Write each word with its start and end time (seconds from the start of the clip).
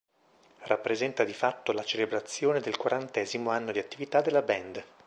Rappresenta 0.63 1.23
di 1.23 1.31
fatto 1.35 1.71
la 1.71 1.83
celebrazione 1.83 2.59
del 2.59 2.75
quarantesimo 2.75 3.51
anno 3.51 3.71
di 3.71 3.77
attività 3.77 4.21
della 4.21 4.41
band. 4.41 4.83